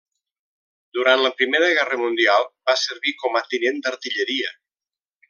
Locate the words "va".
2.71-2.77